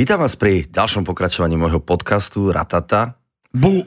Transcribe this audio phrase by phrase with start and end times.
[0.00, 3.20] Vítam vás pri ďalšom pokračovaní môjho podcastu Ratata.
[3.52, 3.84] Boom!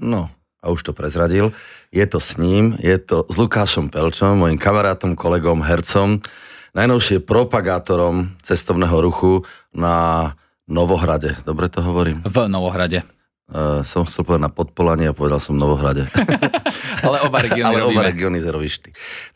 [0.00, 0.32] No,
[0.64, 1.52] a už to prezradil.
[1.92, 6.24] Je to s ním, je to s Lukášom Pelčom, mojim kamarátom, kolegom, hercom,
[6.72, 9.44] najnovšie propagátorom cestovného ruchu
[9.76, 10.32] na
[10.64, 11.36] Novohrade.
[11.44, 12.24] Dobre to hovorím?
[12.24, 13.04] V Novohrade.
[13.52, 16.08] Uh, som chcel povedať na Podpolanie a povedal som Novohrade.
[17.06, 18.40] Ale oba regióny Ale oba regióny.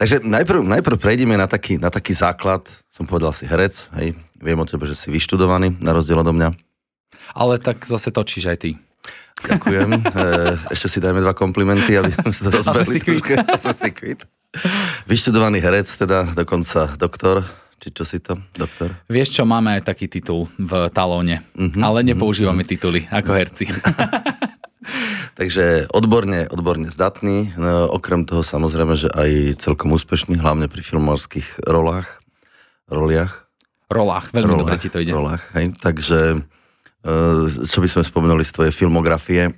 [0.00, 2.64] Takže najprv, najprv prejdeme na taký, na taký základ.
[2.88, 4.16] Som povedal si herec, hej.
[4.40, 6.56] Viem o tebe, že si vyštudovaný, na rozdiel odo mňa.
[7.36, 8.70] Ale tak zase točíš aj ty.
[9.44, 9.90] Ďakujem.
[10.10, 10.24] E,
[10.74, 13.20] ešte si dajme dva komplimenty, aby sme sa to rozbehli.
[13.46, 14.20] A sme si kvit.
[15.06, 17.46] Vyštudovaný herec, teda dokonca doktor.
[17.80, 18.36] Či čo si to?
[18.52, 18.92] Doktor?
[19.08, 23.64] Vieš čo, máme aj taký titul v talóne, Mhm, ale nepoužívame tituly ako herci.
[25.40, 27.56] Takže odborne, odborne zdatný.
[27.56, 32.20] No, okrem toho samozrejme, že aj celkom úspešný, hlavne pri filmárskych rolách.
[32.90, 33.49] Roliach.
[33.90, 35.10] Rolách, veľmi dobre ti to ide.
[35.10, 35.74] Rolách, hej.
[35.74, 36.38] Takže
[37.02, 37.10] e,
[37.66, 39.50] čo by sme spomenuli z tvojej filmografie?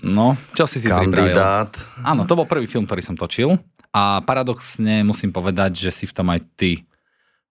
[0.00, 1.36] No, čo si si pripravil?
[1.36, 1.70] Kandidát.
[2.00, 3.60] Áno, to bol prvý film, ktorý som točil
[3.92, 6.84] a paradoxne musím povedať, že si v tom aj ty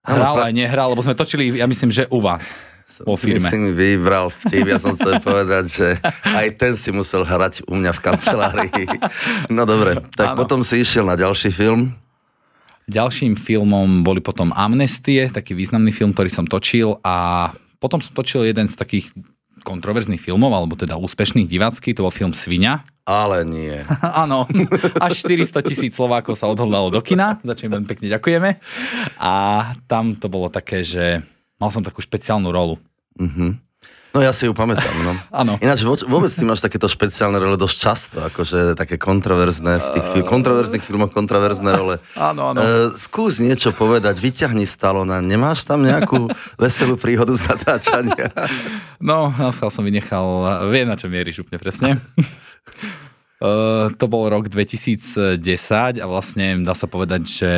[0.02, 2.54] hral pra- aj nehral, lebo sme točili, ja myslím, že u vás.
[3.02, 3.50] Vo firme.
[3.52, 5.88] mi vybral vtip, ja som chcel povedať, že
[6.24, 8.86] aj ten si musel hrať u mňa v kancelárii.
[9.56, 10.38] No dobre, tak Áno.
[10.40, 11.92] potom si išiel na ďalší film.
[12.86, 17.50] Ďalším filmom boli potom Amnestie, taký významný film, ktorý som točil a
[17.82, 19.10] potom som točil jeden z takých
[19.66, 22.86] kontroverzných filmov, alebo teda úspešných divácky, to bol film Svinia.
[23.10, 23.82] Ale nie.
[24.24, 24.46] Áno,
[25.02, 28.50] až 400 tisíc Slovákov sa odhodlalo do kina, za čo veľmi pekne ďakujeme.
[29.18, 29.34] A
[29.90, 31.26] tam to bolo také, že
[31.58, 32.78] mal som takú špeciálnu rolu.
[33.18, 33.65] Mhm.
[34.16, 35.12] No ja si ju pamätám, no.
[35.44, 35.60] Áno.
[35.60, 40.24] Ináč vôbec ty máš takéto špeciálne role dosť často, akože také kontroverzné v tých fil-
[40.24, 41.96] kontroverzných filmoch, kontroverzné role.
[42.16, 42.60] Áno, áno.
[42.64, 46.32] E, skús niečo povedať, vyťahni Stalona, nemáš tam nejakú
[46.64, 48.32] veselú príhodu z natáčania?
[49.04, 50.24] No, Naschal som vynechal,
[50.72, 52.00] vie na čo mieríš úplne presne.
[53.44, 57.52] Uh, to bol rok 2010 a vlastne dá sa povedať, že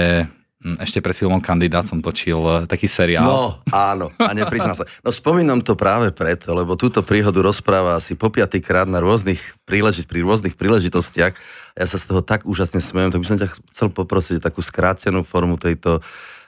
[0.58, 3.30] ešte pred filmom Kandidát som točil eh, taký seriál.
[3.30, 4.90] No, áno, a neprizná sa.
[5.06, 9.38] No spomínam to práve preto, lebo túto príhodu rozpráva asi po piatýkrát na rôznych
[9.70, 11.34] príležit, pri rôznych príležitostiach.
[11.78, 15.22] Ja sa z toho tak úžasne smejem, tak by som ťa chcel poprosiť takú skrátenú
[15.22, 16.02] formu tejto,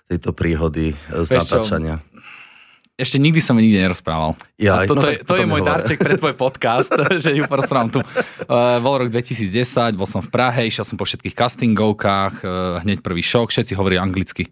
[0.09, 1.61] tejto príhody e, z čo?
[1.61, 2.01] natáčania.
[2.99, 4.35] Ešte nikdy som nikde nerozprával.
[4.59, 5.71] Jaj, a toto no je, tak to je môj nehovor.
[5.71, 6.91] darček pre tvoj podcast,
[7.23, 7.99] že ju porozprávam tu.
[8.03, 12.99] Uh, bol rok 2010, bol som v Prahe, išiel som po všetkých castingovkách, uh, hneď
[12.99, 14.51] prvý šok, všetci hovorí anglicky.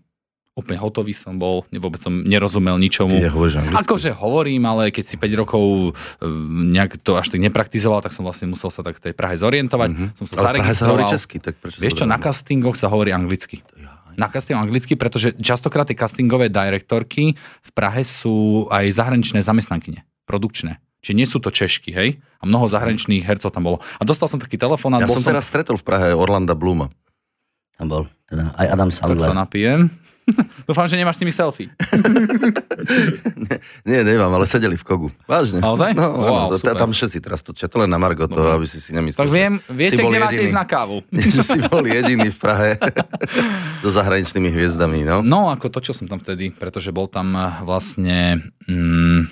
[0.57, 3.13] Úplne hotový som bol, vôbec som nerozumel ničomu.
[3.13, 3.77] Ty nehovoríš anglicky?
[3.77, 6.25] Akože hovorím, ale keď si 5 rokov e,
[6.73, 9.89] nejak to až tak nepraktizoval, tak som vlastne musel sa tak v tej Prahe zorientovať.
[9.93, 10.09] Mm-hmm.
[10.17, 10.33] Som sa.
[10.41, 11.13] Ale v Prahe sa hovorí zaregistroval.
[11.13, 13.61] česky, tak prečo Vieš čo, na castingoch sa hovorí anglicky.
[14.17, 20.81] Na castingu anglicky, pretože častokrát tie castingové direktorky v Prahe sú aj zahraničné zamestnankyne, produkčné.
[21.05, 22.17] Čiže nie sú to Češky, hej?
[22.41, 23.77] A mnoho zahraničných hercov tam bolo.
[24.01, 26.89] A dostal som taký telefón a Ja som teraz stretol v Prahe Orlanda Bluma.
[27.77, 29.37] Tam bol teda aj Adam Tak sa Sandler.
[29.37, 29.79] napijem.
[30.67, 31.71] Dúfam, že nemáš s nimi selfie.
[33.89, 35.09] Nie, nemám, ale sedeli v Kogu.
[35.23, 35.63] Vážne.
[35.63, 35.95] Naozaj?
[35.95, 37.71] No, Wow, áno, tam všetci teraz točia.
[37.71, 39.23] To len na Margo, to, aby si si nemyslel.
[39.23, 41.03] Tak viem, viete, kde máte ísť na kávu.
[41.35, 42.69] že si bol jediný v Prahe
[43.79, 45.23] so zahraničnými hviezdami, no.
[45.23, 48.43] No, ako točil som tam vtedy, pretože bol tam eh, vlastne...
[48.67, 49.31] Mm,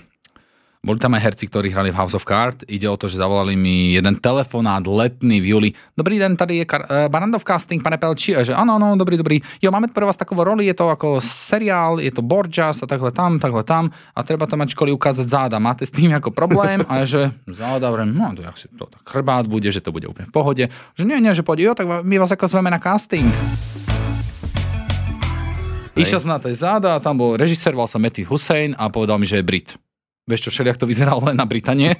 [0.85, 2.61] boli tam aj herci, ktorí hrali v House of Cards.
[2.69, 5.69] Ide o to, že zavolali mi jeden telefonát letný v júli.
[5.97, 8.37] Dobrý den, tady je Kar- uh, Barandov casting, pane Pelči.
[8.37, 9.41] A že áno, áno, dobrý, dobrý.
[9.65, 13.09] Jo, máme pre vás takovou roli, je to ako seriál, je to Borgias a takhle
[13.09, 13.89] tam, takhle tam.
[14.13, 15.57] A treba tam mať školy ukázať záda.
[15.57, 16.85] Máte s tým ako problém?
[16.85, 20.05] A že záda, vrem, no to, jak si to tak chrbát bude, že to bude
[20.05, 20.63] úplne v pohode.
[20.93, 23.25] Že nie, nie, že poď, jo, tak my vás ako zveme na casting.
[25.95, 29.15] Išiel som na tej záda a tam bol režisér, volal sa Matty Hussein a povedal
[29.15, 29.79] mi, že je Brit.
[30.25, 31.93] Vieš čo, všelijak to vyzeralo len na Britanie.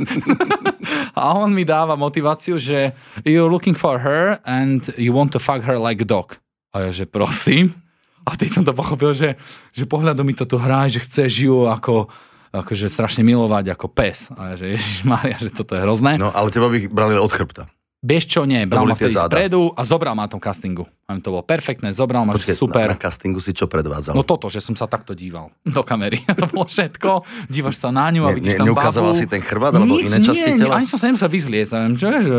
[1.19, 5.61] a on mi dáva motiváciu, že you're looking for her and you want to fuck
[5.61, 6.41] her like a dog.
[6.73, 7.77] A ja, že prosím.
[8.25, 9.37] A teď som to pochopil, že,
[9.77, 12.09] že pohľadom mi to tu hrá, že chce ju ako,
[12.49, 14.33] akože strašne milovať ako pes.
[14.33, 16.17] A ja, že ježišmária, že toto je hrozné.
[16.17, 17.69] No, ale teba by brali od chrbta.
[18.05, 19.33] Vieš čo, nie, bral ma vtedy záda.
[19.33, 20.85] spredu a zobral ma na tom castingu.
[21.09, 22.85] A to bolo perfektné, zobral ma, Počkej, super.
[22.85, 24.13] Na, na castingu si čo predvádzal?
[24.13, 26.21] No toto, že som sa takto díval do kamery.
[26.39, 27.25] to bolo všetko.
[27.49, 29.21] Dívaš sa na ňu a Ne- vidíš ne- tam neukazoval babu.
[29.21, 30.77] si ten chrbát alebo iné časti nie, tela?
[30.77, 31.71] Ani som sa nemusel vyzliecť.
[31.73, 32.29] Neviem, čo, že,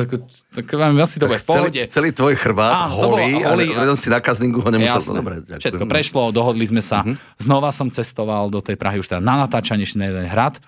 [0.54, 1.70] tak vám asi to bude v pohode.
[1.74, 5.02] celý, celý tvoj chrbát holý, holý ale a- si na castingu ho nemusel.
[5.02, 5.18] Jasné.
[5.18, 5.60] Dobre, ďakujem.
[5.66, 7.02] Všetko prešlo, dohodli sme sa.
[7.02, 7.42] Mhm.
[7.42, 10.62] Znova som cestoval do tej Prahy už teda na natáčanie jeden hrad.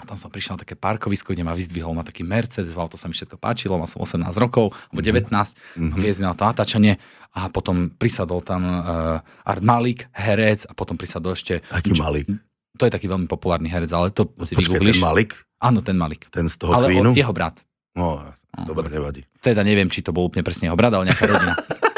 [0.00, 3.04] A tam som prišiel na také parkovisko, kde ma vyzdvihol ma taký Mercedes, auto sa
[3.04, 6.00] mi všetko páčilo, mal som 18 rokov, alebo 19, mm-hmm.
[6.00, 6.96] viezli na to natáčanie
[7.36, 12.24] a potom prisadol tam uh, Art Malik, herec a potom prisadol ešte Aký malý.
[12.80, 15.04] To je taký veľmi populárny herec, ale to si Počkaj, ten vygooglíš.
[15.04, 15.30] Malik,
[15.60, 16.32] Áno, ten Malik.
[16.32, 17.12] ten z toho Ale Queenu?
[17.12, 17.60] jeho brat.
[17.92, 18.24] No,
[18.64, 19.28] dobre, nevadí.
[19.44, 21.54] Teda neviem, či to bol úplne presne jeho brat, ale nejaká rodina.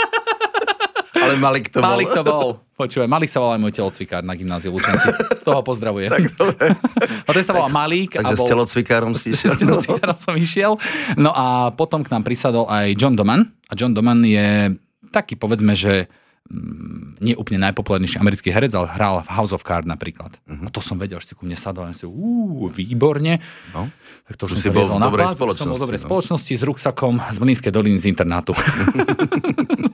[1.33, 1.89] Ale Malik to bol.
[1.89, 2.49] Malik to bol.
[2.77, 5.09] Počúvaj, Malik sa volá môj telocvikár na gymnáziu Lučenci.
[5.41, 6.13] Toho pozdravujem.
[6.13, 6.77] Tak dobre.
[7.25, 8.21] A sa volá Malík.
[8.21, 8.49] a Takže s bol...
[8.53, 9.57] telocvikárom si išiel.
[9.57, 10.73] S telocikárom som išiel.
[11.17, 13.49] No a potom k nám prisadol aj John Doman.
[13.71, 14.77] A John Doman je
[15.09, 16.11] taký, povedzme, že
[16.51, 20.37] mm, nie úplne najpopulárnejší americký herec, ale hral v House of Cards napríklad.
[20.45, 20.67] Uh-huh.
[20.67, 23.41] A to som vedel, že si ku mne sadol a si, uú, výborne.
[23.73, 23.89] No.
[24.27, 26.01] Tak to Už si bol v na dobrej plac, už som bol v spoločnosti, dobrej
[26.03, 26.07] no.
[26.09, 28.53] spoločnosti s ruksakom z Mlínskej doliny z internátu.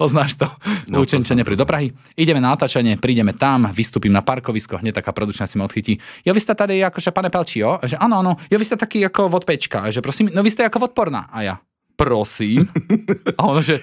[0.00, 0.46] Poznáš to?
[0.86, 1.92] No, Učenčenie pri do Prahy.
[2.14, 5.98] Ideme na natáčanie, prídeme tam, vystúpim na parkovisko, hneď taká produkčná si ma odchytí.
[6.22, 7.80] Jo, vy ste tady akože pane Pelčio?
[7.82, 8.32] Že áno, áno.
[8.48, 9.86] Jo, vy ste taký ako od Pečka.
[9.86, 11.28] A že prosím, no vy ste ako odporná.
[11.30, 11.54] A ja,
[11.98, 12.68] prosím.
[13.38, 13.82] A ono, že,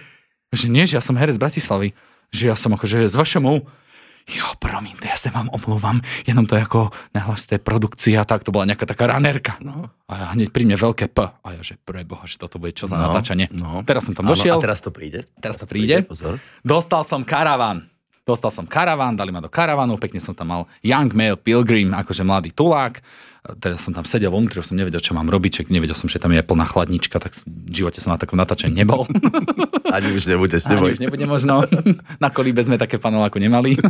[0.54, 1.90] že nie, že ja som herec z Bratislavy.
[2.34, 3.83] Že ja som akože z vašemu
[4.26, 8.68] jo, promiňte, ja sa vám omlúvam, jenom to je ako, je produkcia, tak to bola
[8.70, 9.60] nejaká taká ranerka.
[9.60, 9.92] No.
[10.08, 11.20] A hneď pri mne veľké P.
[11.26, 13.50] A ja, že preboha, že toto bude čo za No, natáčanie.
[13.52, 13.84] no.
[13.84, 15.26] Teraz som tam Áno, došiel, A teraz to príde?
[15.42, 16.06] teraz to príde.
[16.08, 16.38] Pozor.
[16.62, 17.90] Dostal som karavan.
[18.24, 22.24] Dostal som karavan, dali ma do karavanu, pekne som tam mal Young Male Pilgrim, akože
[22.24, 23.04] mladý tulák.
[23.44, 26.16] Teda som tam sedel vnútri, už som nevedel, čo mám robiť, čak nevedel som, že
[26.16, 27.44] tam je plná chladnička, tak v
[27.74, 29.04] živote som na takom natáčaní nebol.
[29.92, 30.90] Ani už nebudeš, Ani neboj.
[30.92, 31.68] už nebude možno.
[32.24, 33.76] Na kolíbe sme také paneláku nemali.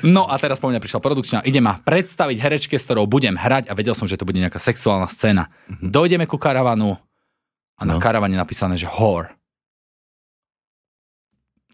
[0.00, 1.38] No a teraz po mňa prišla produkčná.
[1.44, 4.56] Ide ma predstaviť herečke, s ktorou budem hrať a vedel som, že to bude nejaká
[4.56, 5.52] sexuálna scéna.
[5.68, 6.96] Dojdeme ku karavanu
[7.76, 8.00] a na No.
[8.00, 9.28] karavane napísané, že whore.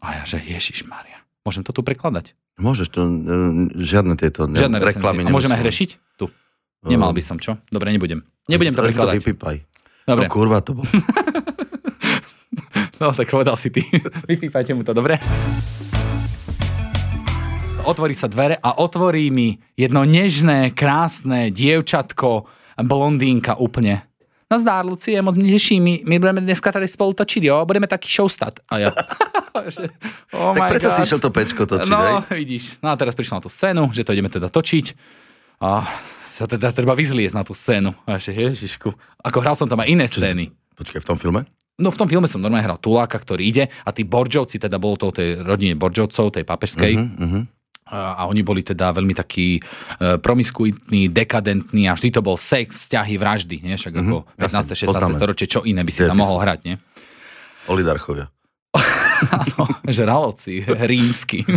[0.03, 1.23] A ja, že Ježiš Maria.
[1.43, 2.35] Môžem to tu prekladať?
[2.57, 3.09] Môžeš, to, e,
[3.85, 5.23] žiadne tieto ne, Žiadne reklamy.
[5.25, 6.17] A môžeme hrešiť?
[6.17, 6.25] Tu.
[6.89, 7.61] Nemal by som, čo?
[7.69, 8.25] Dobre, nebudem.
[8.49, 9.21] Nebudem to prekladať.
[9.21, 9.57] vypípaj.
[10.09, 10.87] Dobre, No kurva to bol.
[13.03, 13.85] no tak povedal si ty.
[14.31, 15.21] Vypípajte mu to, dobre?
[17.87, 22.49] Otvorí sa dvere a otvorí mi jedno nežné, krásne dievčatko,
[22.83, 24.03] blondínka úplne.
[24.51, 27.67] Nazdár, Lucie, moc mě teší, my, my budeme dneska tady spolu točiť, jo?
[27.67, 28.61] Budeme taký showstat.
[28.71, 28.91] A ja...
[29.75, 29.89] že,
[30.33, 32.37] oh tak my prečo si išiel to pečko točiť, No, hej?
[32.37, 32.65] vidíš.
[32.81, 34.87] No a teraz prišla na tú scénu, že to ideme teda točiť.
[35.59, 35.89] A
[36.37, 37.97] sa teda treba vyzliesť na tú scénu.
[38.05, 38.93] A ešte, ježišku.
[39.21, 40.53] Ako hral som tam aj iné scény.
[40.77, 41.49] Počkaj, v tom filme?
[41.77, 44.97] No v tom filme som normálne hral Tuláka, ktorý ide a tí Borđovci, teda bolo
[44.97, 46.93] to o tej rodine Borđovcov, tej papežskej.
[46.97, 47.43] Uh-huh, uh-huh.
[47.87, 49.61] A, a oni boli teda veľmi takí e,
[50.19, 53.57] promiskuitní, dekadentní a vždy to bol sex, vzťahy, vraždy.
[53.61, 53.77] Nie?
[53.77, 54.85] Však ako Mhm, jasne, 15.
[54.85, 54.91] 16.
[54.91, 55.15] poznáme.
[55.17, 56.75] storočie, čo iné by si tam mohol hrať, nie?
[57.67, 58.27] Olidarchovia.
[59.33, 59.63] Áno,
[59.97, 61.47] žralovci, rímsky.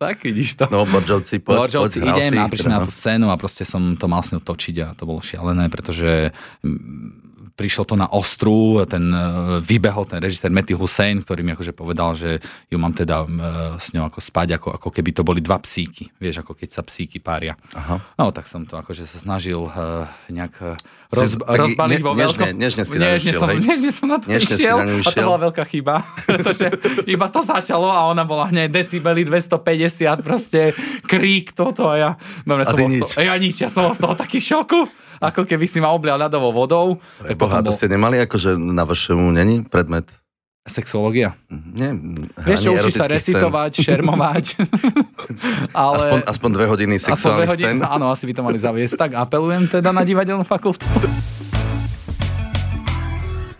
[0.00, 0.64] tak vidíš to.
[0.72, 2.86] No, Boržovci, poď, Boržovci, poď, idem a prišli teda, na no.
[2.88, 6.32] tú scénu a proste som to mal s ňou točiť a to bolo šialené, pretože
[6.64, 7.29] mm,
[7.60, 9.20] prišlo to na ostru, ten e,
[9.60, 12.40] vybehol ten režisér Matthew Hussein, ktorý mi akože povedal, že
[12.72, 13.28] ju mám teda e,
[13.76, 16.08] s ňou ako spať, ako, ako keby to boli dva psíky.
[16.16, 17.60] Vieš, ako keď sa psíky pária.
[17.76, 18.00] Aha.
[18.16, 20.80] No tak som to akože sa snažil uh, nejak
[21.12, 22.46] roz, Si rozbaliť ne- vo veľkom.
[22.54, 25.40] nežne- nežne si nežne som, nežne som na to Nežne išiel na a to bola
[25.50, 25.94] veľká chyba,
[26.30, 26.70] pretože
[27.04, 30.72] iba to začalo a ona bola hneď decibeli 250, proste
[31.04, 32.10] krík toto a ja,
[32.46, 33.02] dobre, A som nič.
[33.04, 34.86] toho, ja nič, ja som z toho taký šoku,
[35.20, 36.96] ako keby si ma oblial ľadovou vodou.
[37.18, 40.08] Pre Boha, to bol ste nemali akože na vašemu není predmet?
[40.62, 41.34] sexuológia.
[41.50, 41.90] Nie,
[42.38, 43.16] Vieš čo, učíš sa erotických scén.
[43.34, 44.44] recitovať, šermovať,
[45.74, 45.96] ale...
[45.98, 47.90] Aspoň, aspoň dve hodiny Aspoň dve sexuálnych hodiny, scén.
[47.90, 48.94] áno, asi by to mali zaviesť.
[48.94, 50.86] Tak apelujem teda na divadelnú fakultu.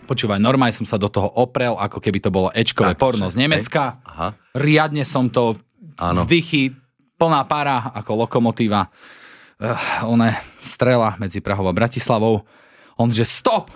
[0.03, 3.33] Počúvaj, normálne som sa do toho oprel, ako keby to bolo Ečkové Tak, porno že-
[3.33, 3.99] z Nemecka.
[4.03, 4.27] Aha.
[4.53, 5.55] Riadne som to
[5.95, 6.23] Áno.
[6.23, 6.75] vzdychy,
[7.15, 8.87] plná para ako lokomotíva.
[9.61, 9.77] Uh,
[10.09, 12.41] one strela medzi Prahou a Bratislavou.
[12.97, 13.69] On že stop!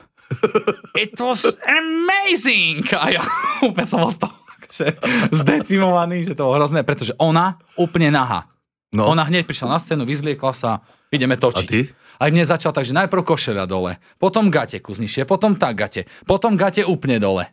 [0.98, 2.82] It was amazing!
[2.98, 3.22] A ja
[3.70, 4.88] úplne som z toho akože
[5.30, 8.50] zdecimovaný, že to bolo hrozné, pretože ona úplne naha.
[8.90, 9.14] No.
[9.14, 10.82] Ona hneď prišla na scénu, vyzliekla sa,
[11.14, 11.70] ideme točiť.
[11.70, 11.94] A ty?
[12.18, 16.58] A mne začal tak, že najprv košeľa dole, potom gate kuznišie, potom tak gate, potom
[16.58, 17.46] gate úplne dole.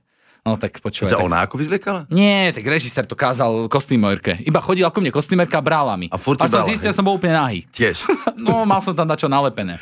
[0.42, 1.14] No tak počúvaj.
[1.14, 1.26] Ťa Tak...
[1.30, 2.00] ona ako vyzliekala?
[2.10, 4.42] Nie, tak režisér to kázal kostýmojrke.
[4.42, 6.10] Iba chodila ku mne kostýmerka a brala mi.
[6.10, 6.98] A furt Až som zistil, hej?
[6.98, 7.62] som bol úplne nahý.
[7.70, 8.02] Tiež.
[8.42, 9.78] No, mal som tam dačo nalepené.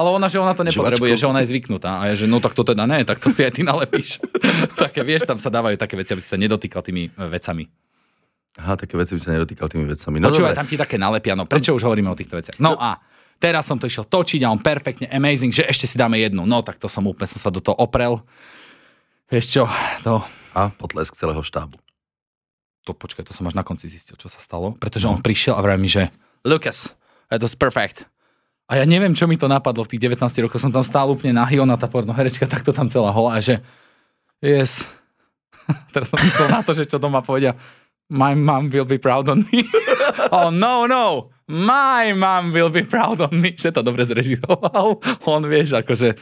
[0.00, 1.20] Ale ona, že ona to nepotrebuje, Žvačku.
[1.20, 2.00] že ona je zvyknutá.
[2.00, 4.16] A ja, že no tak to teda ne, tak to si aj ty nalepíš.
[4.80, 7.68] také, vieš, tam sa dávajú také veci, aby si sa nedotýkal tými e, vecami.
[8.56, 10.16] Aha, také veci by sa nedotýkal tými vecami.
[10.24, 12.56] No Počúvaj, tam ti také nalepia, no prečo už hovoríme o týchto veciach?
[12.56, 12.96] No a
[13.36, 16.48] teraz som to išiel točiť a on perfektne amazing, že ešte si dáme jednu.
[16.48, 18.24] No tak to som úplne som sa do toho oprel.
[19.26, 19.62] Vieš čo,
[20.06, 20.22] to,
[20.54, 21.74] A potlesk celého štábu.
[22.86, 24.78] to počkaj, to som až na konci zistil, čo sa stalo.
[24.78, 26.14] Pretože on prišiel a vraví mi, že
[26.46, 26.94] Lucas,
[27.26, 28.06] that was perfect.
[28.70, 30.62] A ja neviem, čo mi to napadlo v tých 19 rokoch.
[30.62, 33.38] Som tam stál úplne nahý, ona tá porno herečka, takto tam celá holá.
[33.38, 33.62] A že
[34.42, 34.86] yes.
[35.94, 37.58] Teraz som myslel na to, že čo doma povedia.
[38.06, 39.66] My mom will be proud on me.
[40.34, 41.34] oh no, no.
[41.50, 43.54] My mom will be proud on me.
[43.54, 45.02] Že to dobre zrežiroval.
[45.30, 46.14] On vieš, akože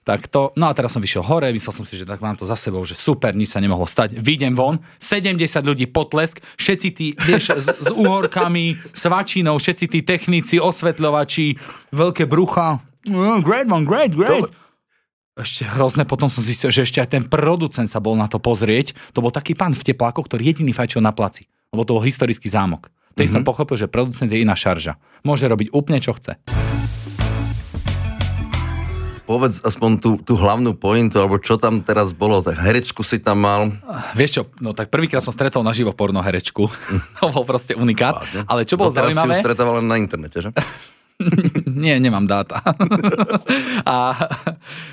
[0.00, 2.48] tak to, no a teraz som vyšiel hore, myslel som si, že tak mám to
[2.48, 4.16] za sebou, že super, nič sa nemohlo stať.
[4.16, 10.56] Vidím von, 70 ľudí potlesk, všetci tí, vieš, s, s uhorkami, svačinou, všetci tí technici,
[10.56, 11.60] osvetľovači,
[11.92, 12.80] veľké brucha.
[13.12, 14.48] Oh, great one, great, great.
[14.48, 14.60] To...
[15.40, 18.92] Ešte hrozné, potom som zistil, že ešte aj ten producent sa bol na to pozrieť.
[19.16, 21.48] To bol taký pán v teplákoch, ktorý jediný fajčil na placi.
[21.72, 22.92] Lebo to bol historický zámok.
[23.16, 23.40] Tej mm-hmm.
[23.40, 25.00] som pochopil, že producent je iná šarža.
[25.24, 26.59] Môže robiť úplne, čo chce
[29.30, 33.46] povedz aspoň tú, tú hlavnú pointu, alebo čo tam teraz bolo, tak herečku si tam
[33.46, 33.70] mal.
[34.18, 36.66] Vieš čo, no tak prvýkrát som stretol naživo porno herečku.
[37.22, 38.18] to bol proste unikát.
[38.18, 38.42] Vážne?
[38.50, 39.38] Ale čo bolo teraz zaujímavé...
[39.38, 40.50] si ju stretával len na internete, že?
[41.84, 42.58] Nie, nemám dáta.
[43.86, 44.18] a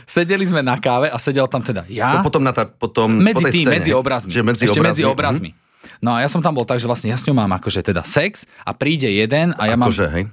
[0.06, 2.22] sedeli sme na káve a sedel tam teda ja.
[2.22, 4.30] No potom na tá, potom medzi po tým, scéne, medzi obrazmi.
[4.30, 4.94] Že medzi Ešte obrazmi.
[4.94, 5.50] medzi obrazmi.
[5.50, 6.04] Mm-hmm.
[6.04, 8.06] No a ja som tam bol tak, že vlastne ja s ňou mám akože teda
[8.06, 10.14] sex a príde jeden a ja akože, mám...
[10.14, 10.24] hej?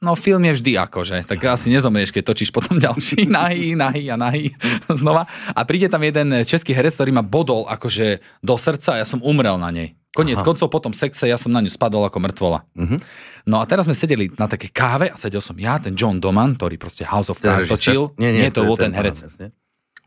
[0.00, 4.16] No film je vždy akože, tak asi nezomrieš, keď točíš potom ďalší nahý, nahý a
[4.16, 4.56] nahý
[5.00, 5.28] znova.
[5.52, 9.20] A príde tam jeden český herec, ktorý ma bodol akože do srdca a ja som
[9.20, 9.92] umrel na nej.
[10.10, 10.46] Koniec Aha.
[10.48, 12.66] koncov po tom sexe ja som na ňu spadol ako mŕtvola.
[12.74, 12.98] Uh-huh.
[13.46, 16.58] No a teraz sme sedeli na také káve a sedel som ja, ten John Doman,
[16.58, 18.10] ktorý proste House of Cards točil.
[18.18, 19.54] Nie, nie, nie, to, bol ten herec aha,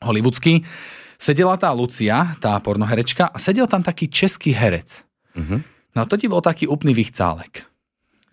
[0.03, 0.59] hollywoodský.
[1.15, 5.07] Sedela tá Lucia, tá pornoherečka a sedel tam taký český herec.
[5.39, 5.63] Uh-huh.
[5.95, 7.63] No a to ti bol taký úplný vychcálek.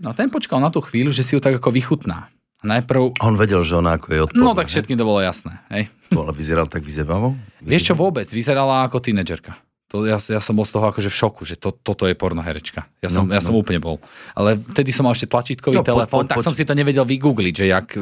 [0.00, 2.32] No ten počkal na tú chvíľu, že si ju tak ako vychutná.
[2.60, 3.20] Najprv...
[3.20, 4.44] On vedel, že ona ako je odporná.
[4.44, 5.60] No tak všetkým to bolo jasné.
[5.72, 5.92] Hej.
[6.12, 7.36] Ale vyzeral tak vyzebavo?
[7.60, 8.28] Vieš čo vôbec?
[8.28, 9.56] Vyzerala ako tínedžerka.
[9.90, 12.86] To, ja, ja som bol z toho akože v šoku, že to, toto je pornoherečka.
[13.02, 13.46] Ja som, no, ja no.
[13.50, 13.98] som úplne bol.
[14.38, 16.78] Ale vtedy som mal ešte tlačítkový no, telefón, po, po, tak po, som si to
[16.78, 17.98] nevedel vygoogliť, že jak,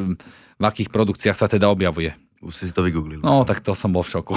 [0.58, 2.12] v akých produkciách sa teda objavuje.
[2.44, 3.24] Už si si to vygooglil.
[3.24, 4.36] No, tak to som bol v šoku.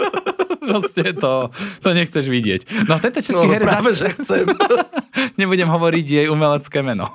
[0.70, 1.52] Proste to,
[1.84, 2.88] to nechceš vidieť.
[2.88, 3.66] No tento český no, herec...
[3.66, 4.46] Práve, že chcem.
[5.38, 7.12] Nebudem hovoriť jej umelecké meno.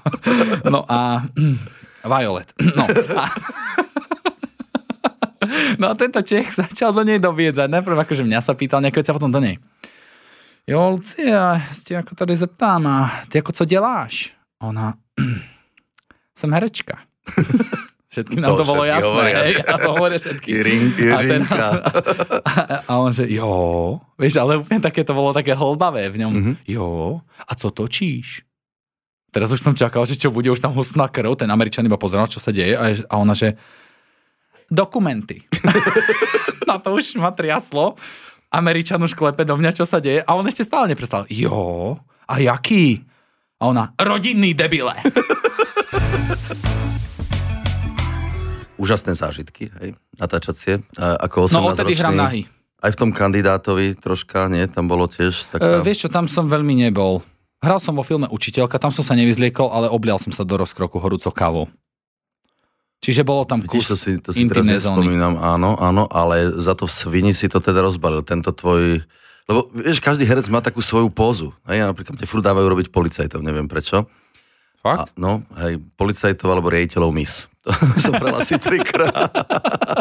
[0.68, 1.24] No a...
[2.06, 2.54] Violet.
[2.76, 2.86] No
[3.18, 3.26] a...
[5.80, 7.70] No a tento Čech začal do nej doviedzať.
[7.70, 9.62] Najprv akože mňa sa pýtal nejaké veci a potom do nej.
[10.66, 14.34] Jo, Lucia, ste ako tady zeptám, a ty ako co děláš?
[14.62, 14.94] Ona,
[16.38, 16.98] jsem herečka.
[18.16, 19.40] Všetkým nám to, to bolo jasné, hovoria.
[19.44, 19.54] hej?
[19.60, 20.52] A to hovoria všetky.
[21.12, 21.68] a, teraz, a,
[22.90, 23.52] a on že, jo,
[24.16, 26.32] vieš, ale úplne také to bolo také hlbavé v ňom.
[26.32, 26.56] Mm-hmm.
[26.64, 28.48] Jo, a co točíš?
[29.36, 32.32] Teraz už som čakal, že čo bude, už tam hustná krv, ten Američan iba pozeral,
[32.32, 33.60] čo sa deje a, a ona, že
[34.72, 35.44] dokumenty.
[36.72, 38.00] na to už ma triaslo.
[38.48, 41.28] Američan už klepe do mňa, čo sa deje a on ešte stále neprestal.
[41.28, 43.04] Jo, a jaký?
[43.60, 44.96] A ona, rodinný debile.
[48.86, 52.42] úžasné zážitky, hej, natáčacie, ako 18 No odtedy hrám nahy.
[52.86, 54.62] Aj v tom kandidátovi troška, nie?
[54.70, 55.82] Tam bolo tiež taká...
[55.82, 57.25] E, vieš čo, tam som veľmi nebol.
[57.65, 61.01] Hral som vo filme Učiteľka, tam som sa nevyzliekol, ale oblial som sa do rozkroku
[61.01, 61.65] horúco kávou.
[63.01, 66.89] Čiže bolo tam kus to si, to si teraz nespomínam, áno, áno, ale za to
[66.89, 69.01] v Svini si to teda rozbalil, tento tvoj...
[69.46, 71.54] Lebo vieš, každý herec má takú svoju pózu.
[71.70, 74.10] Hej, napríklad tie furt dávajú robiť policajtov, neviem prečo.
[74.82, 75.10] Fakt?
[75.10, 77.46] A, no, hej, policajtov alebo riaditeľov mis.
[77.66, 79.34] To som bral asi trikrát.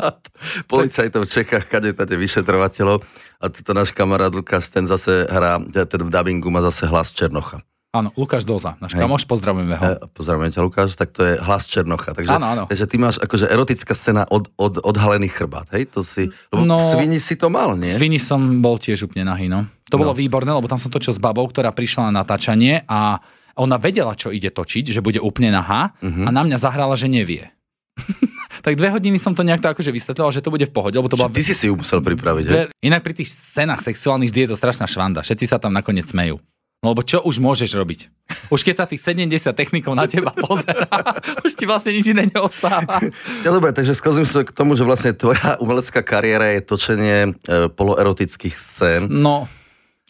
[0.70, 3.00] Policajtov v Čechách, kade táte vyšetrovateľov.
[3.40, 7.64] A toto náš kamarát Lukáš, ten zase hrá, ten v dubbingu má zase hlas Černocha.
[7.94, 10.10] Áno, Lukáš Doza, náš kamoš, pozdravujeme ho.
[10.18, 12.10] Pozdravujem ťa, Lukáš, tak to je hlas Černocha.
[12.10, 12.64] Takže, áno, áno.
[12.66, 15.86] takže ty máš akože erotická scéna od, od, odhalený chrbát, hej?
[15.94, 17.94] To si, lebo no, v Svini si to mal, nie?
[17.94, 19.70] V Svini som bol tiež úplne nahý, no.
[19.94, 20.10] To no.
[20.10, 23.22] bolo výborné, lebo tam som točil s babou, ktorá prišla na natáčanie a
[23.54, 26.26] ona vedela, čo ide točiť, že bude úplne nahá uh-huh.
[26.26, 27.50] a na mňa zahrala, že nevie.
[28.66, 30.94] tak dve hodiny som to nejak tak akože vysvetlil, že to bude v pohode.
[30.98, 31.30] Lebo to bola...
[31.30, 32.44] Ty si si ju musel pripraviť.
[32.46, 32.62] Dve...
[32.82, 35.22] Inak pri tých scénach sexuálnych vždy je to strašná švanda.
[35.22, 36.42] Všetci sa tam nakoniec smejú.
[36.84, 38.12] No lebo čo už môžeš robiť?
[38.52, 43.00] Už keď sa tých 70 technikov na teba pozerá, už ti vlastne nič iné neostáva.
[43.40, 47.16] Ja dobre, takže sklzím sa k tomu, že vlastne tvoja umelecká kariéra je točenie
[47.48, 49.08] e, poloerotických scén.
[49.08, 49.48] No,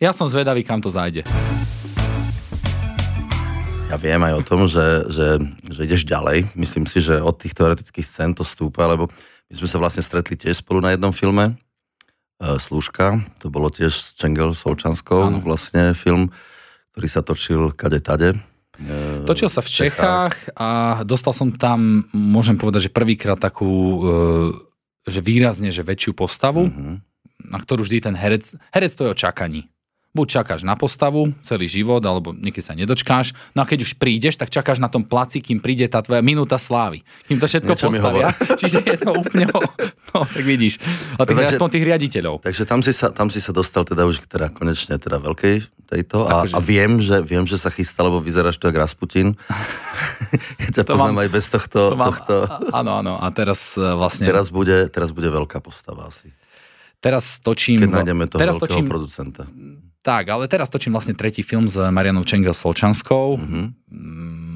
[0.03, 1.23] ja som zvedavý, kam to zájde
[3.95, 5.29] ja viem aj o tom, že, že,
[5.71, 6.51] že ideš ďalej.
[6.59, 9.07] Myslím si, že od tých teoretických scén to stúpa, lebo
[9.47, 11.55] my sme sa vlastne stretli tiež spolu na jednom filme.
[12.43, 15.39] E, Služka, to bolo tiež s Čengel Solčanskou, ano.
[15.47, 16.35] vlastne film,
[16.91, 18.35] ktorý sa točil kade tade.
[18.83, 24.03] E, točil sa v Čechách a dostal som tam, môžem povedať, že prvýkrát takú, e,
[25.07, 26.99] že výrazne, že väčšiu postavu, uh-huh.
[27.47, 29.71] na ktorú vždy ten herec, herec to je o čakaní
[30.15, 33.35] buď čakáš na postavu celý život, alebo niekedy sa nedočkáš.
[33.53, 36.55] No a keď už prídeš, tak čakáš na tom placi, kým príde tá tvoja minúta
[36.55, 37.03] slávy.
[37.27, 38.27] Kým to všetko Niečo postavia.
[38.63, 39.51] Čiže je to úplne
[40.15, 40.79] No, tak vidíš.
[41.19, 42.35] A tak Takže- aspoň tých riaditeľov.
[42.47, 46.31] Takže tam si, sa, tam si sa dostal teda už teda konečne teda veľkej tejto
[46.31, 49.35] a, Akože- a viem, že, viem, že sa chystá, lebo vyzeráš tu jak Rasputin.
[50.63, 51.81] ja ťa To poznám mám- aj bez tohto.
[51.91, 52.35] To mám, tohto.
[52.71, 53.15] áno, áno.
[53.19, 54.31] A teraz e, vlastne...
[54.31, 56.31] Teraz, bude, teraz bude veľká postava asi.
[57.03, 57.83] teraz točím...
[57.83, 59.43] Keď nájdeme toho teraz veľkého točím, producenta.
[60.05, 63.41] Tak, ale teraz točím vlastne tretí film s Marianou Čengel Solčanskou.
[63.41, 63.61] Mhm.
[63.89, 64.53] Mm,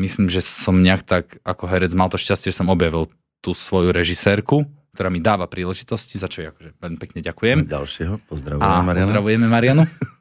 [0.00, 3.04] Myslím, že som nejak tak ako herec mal to šťastie, že som objavil
[3.44, 4.64] tú svoju režisérku,
[4.96, 7.68] ktorá mi dáva príležitosti, za čo ja akože veľmi pekne ďakujem.
[7.68, 9.06] Ďalšieho, pozdravujem A Mariana.
[9.06, 9.84] pozdravujeme Marianu.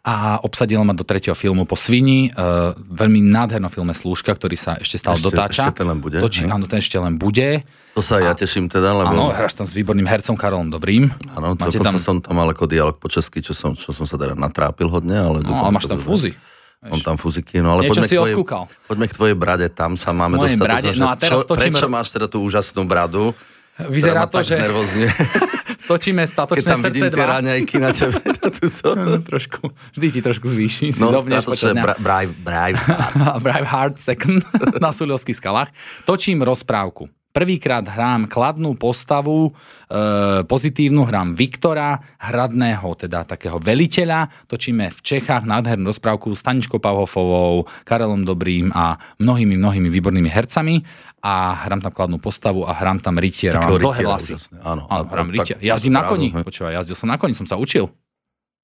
[0.00, 2.32] A obsadila ma do tretieho filmu po Svini.
[2.32, 5.62] Uh, veľmi nádhernom filme Slúžka, ktorý sa ešte stále Ešte- dotáča.
[5.68, 7.60] ešte ten len bude, Točí, áno, ten ešte len bude.
[7.92, 9.12] To sa aj ja teším teda, lebo...
[9.12, 11.12] Áno, hráš tam s výborným hercom Karolom Dobrým.
[11.30, 14.16] Áno, Máte tam- som tam mal ako dialog po česky, čo som, čo som sa
[14.16, 15.38] teda natrápil hodne, ale...
[15.42, 16.32] No, ale máš tam fúzy.
[16.80, 18.62] Mám tam fúziky, no ale Niečo poďme si k, tvojej, odkúkal.
[18.88, 20.64] poďme k tvojej brade, tam sa máme Mojej dostať.
[20.64, 23.36] brade, no a teraz čo, točíme- Prečo máš teda tú úžasnú bradu?
[23.76, 24.56] Vyzerá to, že.
[25.90, 27.34] točíme Keď statočné tam vidím tie 2.
[27.34, 28.22] raňajky na tebe.
[28.38, 28.88] na túto.
[29.26, 30.94] trošku, vždy ti trošku zvýši.
[30.94, 31.82] Si No, dobneš počas dňa.
[31.82, 32.78] bra, brave, brave.
[33.44, 34.46] Braveheart Second
[34.84, 35.74] na Suľovských skalách.
[36.06, 37.10] Točím rozprávku.
[37.30, 39.54] Prvýkrát hrám kladnú postavu,
[39.86, 44.26] e, pozitívnu, hrám Viktora, hradného, teda takého veliteľa.
[44.50, 50.82] Točíme v Čechách nádhernú rozprávku s Taničkou Pavhofovou, Karelom Dobrým a mnohými, mnohými výbornými hercami.
[51.20, 53.60] A hrám tam kladnú postavu a hrám tam rytiera.
[53.60, 54.40] Mám dlhé vlasy.
[54.58, 55.60] Áno, Áno, hrám rytiera.
[55.60, 56.32] Jazdím na koni.
[56.32, 57.92] Počúvaj, jazdil som na koni, som sa učil.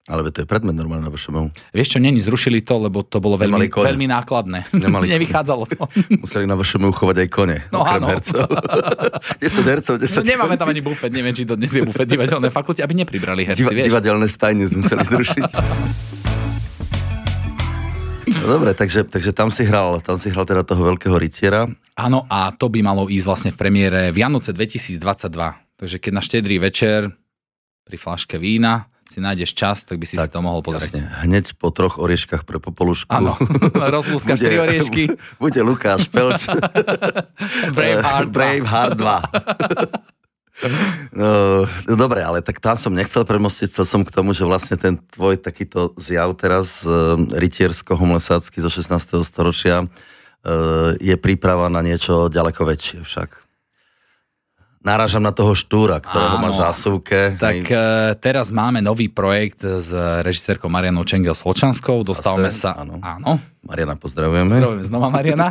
[0.06, 1.50] Ale to je predmet normálne na vašom.
[1.74, 4.70] Vieš čo, není, zrušili to, lebo to bolo veľmi, veľmi nákladné.
[4.70, 5.82] Nemali- Nevychádzalo to.
[6.22, 7.56] Museli na vašom uchovať aj kone.
[7.68, 8.08] No okrem áno.
[8.14, 8.46] hercov.
[9.42, 10.60] 10 hercov, 10 Nemáme koní.
[10.62, 13.74] tam ani bufet, neviem, či to dnes je bufet divadelnej fakulte, aby nepribrali herci, Diva,
[13.74, 13.90] vieš.
[13.90, 15.50] divadelné stajne museli zrušiť.
[18.46, 21.66] No dobre, takže, takže tam si hral, tam si hral teda toho veľkého rytiera.
[21.98, 25.02] Áno, a to by malo ísť vlastne v premiére Vianoce 2022.
[25.74, 27.10] Takže keď na štedrý večer
[27.82, 30.94] pri flaške vína si nájdeš čas, tak by si tak, si to mohol pozrieť.
[30.94, 33.10] Jasne, hneď po troch orieškach pre popolušku.
[33.10, 33.34] Áno,
[33.98, 35.10] rozlúskaš tri oriešky,
[35.42, 36.46] Bude Lukáš Pelč.
[37.76, 38.34] Braveheart 2.
[38.34, 40.15] Braveheart 2.
[41.12, 44.80] No, no dobre, ale tak tam som nechcel premostiť, chcel som k tomu, že vlastne
[44.80, 46.92] ten tvoj takýto zjav teraz e,
[47.36, 49.20] rytiersko-homolesácky zo 16.
[49.20, 49.86] storočia e,
[50.96, 53.46] je príprava na niečo ďaleko väčšie však.
[54.86, 56.44] Náražam na toho štúra, ktorého Áno.
[56.46, 57.18] máš v zásuvke.
[57.42, 57.76] Tak e,
[58.22, 59.90] teraz máme nový projekt s
[60.22, 62.06] režisérkou Marianou Čengel Solčanskou.
[62.06, 62.70] Dostávame Zase?
[62.70, 62.86] sa...
[62.86, 63.02] Áno.
[63.02, 63.42] Áno.
[63.66, 64.62] Mariana, pozdravujeme.
[64.62, 65.50] Zdravujeme znova Mariana.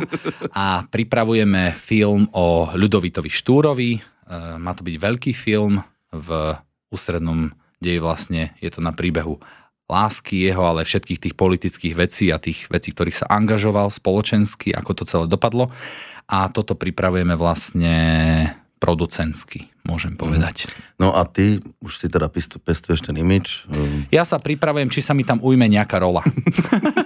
[0.56, 4.15] A pripravujeme film o Ľudovitovi Štúrovi.
[4.26, 6.28] E, Má to byť veľký film v
[6.90, 8.54] ústrednom deji vlastne.
[8.60, 9.38] Je to na príbehu
[9.86, 14.92] lásky jeho, ale všetkých tých politických vecí a tých vecí, ktorých sa angažoval spoločensky, ako
[14.98, 15.70] to celé dopadlo.
[16.26, 17.94] A toto pripravujeme vlastne
[18.82, 20.68] producentsky, môžem povedať.
[21.00, 23.64] No a ty už si teda pestuješ ten imič.
[24.12, 26.20] Ja sa pripravujem, či sa mi tam ujme nejaká rola.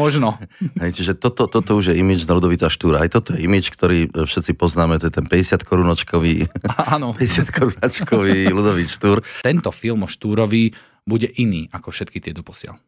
[0.00, 0.40] Možno.
[0.80, 3.04] Hej, čiže toto, toto už je imič na Ludovita Štúra.
[3.04, 6.48] Aj toto je imič, ktorý e, všetci poznáme, to je ten 50 korunočkový,
[6.96, 7.12] Áno.
[7.20, 9.20] 50 korunočkový Ludovít Štúr.
[9.44, 10.72] Tento film o Štúrovi
[11.04, 12.80] bude iný ako všetky tie doposiaľ.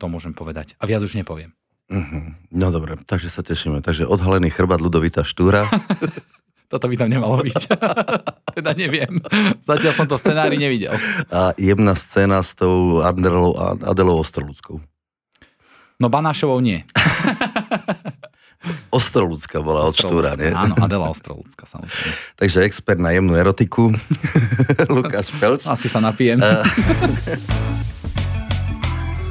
[0.00, 0.72] To môžem povedať.
[0.80, 1.52] A viac už nepoviem.
[1.92, 2.50] Mhm.
[2.50, 3.84] No dobre, takže sa tešíme.
[3.84, 5.68] Takže odhalený chrbát Ludovita Štúra.
[6.66, 7.78] Toto by tam nemalo byť.
[8.58, 9.22] teda neviem.
[9.62, 10.98] Zatiaľ som to scenári nevidel.
[11.30, 13.54] a jemná scéna s tou Adelou,
[13.86, 14.82] Adelou Ostroludskou.
[15.96, 16.84] No Banášovou nie.
[18.90, 20.50] Ostroludská bola od Štúra, nie?
[20.50, 22.12] Áno, Adela Ostrolúcka, samozrejme.
[22.34, 23.90] Takže expert na jemnú erotiku.
[24.90, 25.64] Lukáš Pelč.
[25.64, 26.38] Asi sa napijem.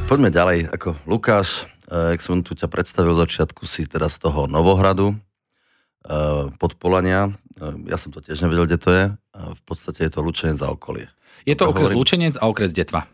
[0.06, 0.70] Poďme ďalej.
[0.72, 5.14] Ako Lukáš, eh, jak som tu ťa predstavil v začiatku, si teda z toho Novohradu,
[6.04, 7.30] eh, Podpolania.
[7.56, 9.04] Eh, Ja som to tiež nevedel, kde to je.
[9.10, 11.08] Eh, V podstate je to Lučenec za okolie.
[11.44, 13.06] Je to okres hovorím- Lučenec a okres Detva.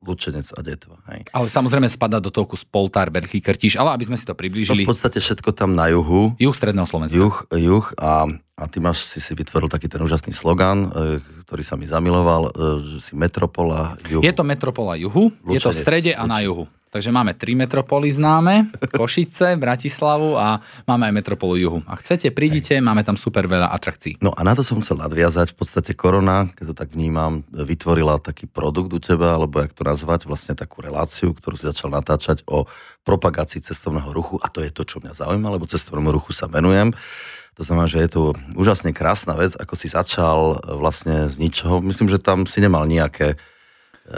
[0.00, 0.96] Lučenec a Detva.
[1.12, 1.28] Hej.
[1.28, 4.88] Ale samozrejme spadá do toho kus Poltár, Berchy, Krtiš, ale aby sme si to priblížili.
[4.88, 7.20] v podstate všetko tam na juhu, Juh Stredného Slovenska.
[7.20, 8.24] juh, juh a,
[8.56, 12.48] a ty máš si si vytvoril taký ten úžasný slogan, eh, ktorý sa mi zamiloval,
[12.48, 12.52] eh,
[12.96, 14.24] že si metropola juhu.
[14.24, 16.48] Je to metropola juhu, je to v Lučenec, strede a na Lučenec.
[16.48, 16.64] juhu.
[16.90, 20.58] Takže máme tri metropoly známe, Košice, Bratislavu a
[20.90, 21.78] máme aj metropolu juhu.
[21.86, 24.18] Ak chcete, prídite, máme tam super veľa atrakcií.
[24.18, 25.54] No a na to som chcel nadviazať.
[25.54, 29.86] V podstate korona, keď to tak vnímam, vytvorila taký produkt u teba, alebo jak to
[29.86, 32.66] nazvať, vlastne takú reláciu, ktorú si začal natáčať o
[33.06, 36.90] propagácii cestovného ruchu a to je to, čo mňa zaujíma, lebo cestovnému ruchu sa venujem.
[37.54, 38.22] To znamená, že je to
[38.58, 41.78] úžasne krásna vec, ako si začal vlastne z ničoho.
[41.86, 43.38] Myslím, že tam si nemal nejaké
[44.10, 44.16] e,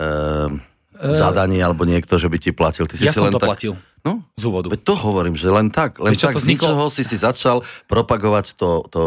[1.11, 2.87] zadanie alebo niekto, že by ti platil.
[2.87, 3.75] Ty si Ja si som len to tak, platil.
[4.03, 4.67] No, z úvodu.
[4.67, 8.59] veď to hovorím, že len tak, len čo tak z ničoho si si začal propagovať
[8.59, 9.01] to, to,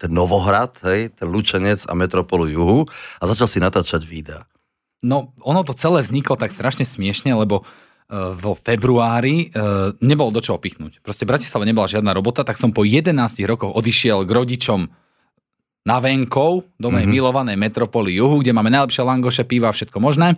[0.00, 2.88] ten Novohrad, hej, ten Lučenec a Metropolu Juhu
[3.20, 4.48] a začal si natáčať videá.
[5.04, 7.64] No, ono to celé vzniklo tak strašne smiešne, lebo e,
[8.40, 11.04] vo februári e, nebolo do čoho pichnúť.
[11.04, 13.12] Proste v Bratislave nebola žiadna robota, tak som po 11
[13.44, 14.80] rokoch odišiel k rodičom
[15.86, 17.14] na venkov do mojej mm-hmm.
[17.14, 20.36] milovanej metropoly juhu, kde máme najlepšie langoše, piva a všetko možné.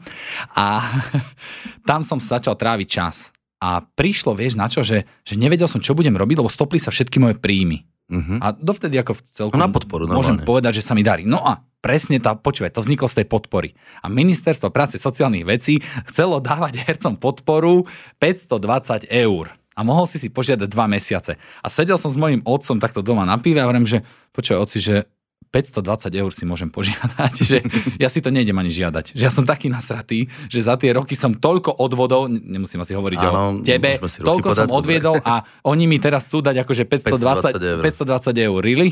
[0.54, 0.84] A
[1.88, 3.34] tam som začal tráviť čas.
[3.60, 6.88] A prišlo, vieš, na čo, že, že nevedel som, čo budem robiť, lebo stopli sa
[6.88, 7.84] všetky moje príjmy.
[8.10, 8.42] Mhm.
[8.42, 10.48] A dovtedy ako v celku na podporu môžem normálne.
[10.48, 11.22] povedať, že sa mi darí.
[11.22, 13.70] No a presne tá, počúvaj, to vzniklo z tej podpory.
[14.02, 15.78] A ministerstvo práce sociálnych vecí
[16.10, 17.86] chcelo dávať hercom podporu
[18.18, 19.54] 520 eur.
[19.78, 21.38] A mohol si si požiadať dva mesiace.
[21.62, 24.02] A sedel som s mojím otcom takto doma na pive a hovorím, že
[24.34, 25.06] počúvaj, oci, že
[25.50, 25.82] 520
[26.14, 27.56] eur si môžem požiadať, že
[27.96, 29.12] ja si to nejdem ani žiadať.
[29.12, 33.18] Že ja som taký nasratý, že za tie roky som toľko odvodov, nemusím asi hovoriť
[33.20, 34.78] Áno, o tebe, toľko podať, som dobre.
[34.78, 35.34] odviedol a
[35.64, 37.80] oni mi teraz chcú dať akože 520, 520 eur.
[37.82, 38.60] 520 eur.
[38.60, 38.90] Really?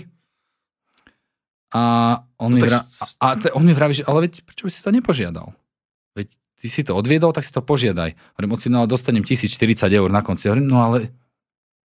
[1.69, 1.83] A
[2.37, 2.87] on, mi, No tak- vra-
[3.19, 5.53] a, on mi vraví, že ale veď prečo by si to nepožiadal?
[6.17, 8.17] Veď ty si to odviedol, tak si to požiadaj.
[8.35, 9.55] Hovorím, oci, no dostanem 1040
[9.87, 10.49] eur na konci.
[10.49, 11.13] Hovorím, no ale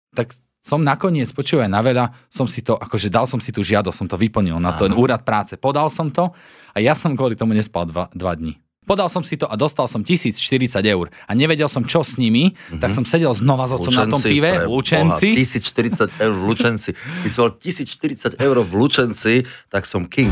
[0.10, 0.32] tak
[0.64, 4.08] som nakoniec, počúvaj, na veľa, som si to, akože dal som si tú žiadosť, som
[4.08, 5.60] to vyplnil na ten úrad práce.
[5.60, 6.32] Podal som to
[6.72, 8.56] a ja som kvôli tomu nespal dva, dva dní.
[8.84, 11.08] Podal som si to a dostal som 1040 eur.
[11.28, 12.52] A nevedel som, čo s nimi,
[12.84, 15.28] tak som sedel znova s otcom na tom pive v Lučenci.
[15.32, 16.92] Boha, 1040 eur v Lučenci.
[17.32, 20.32] Mal 1040 eur v Lučenci, tak som king.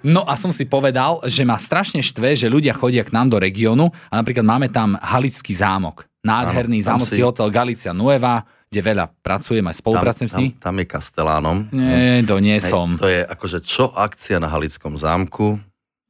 [0.00, 3.36] No a som si povedal, že ma strašne štve, že ľudia chodia k nám do
[3.36, 6.08] regiónu a napríklad máme tam Halický zámok.
[6.20, 10.32] Nádherný Áno, tam zámodský si- hotel Galicia Nueva, kde veľa pracujem, aj Tam, spolupracujem s
[10.32, 10.50] tam, ním.
[10.56, 11.56] tam je Kastelánom.
[11.72, 12.96] Nie, to nie Hej, som.
[12.96, 15.58] To je akože čo akcia na Halickom zámku,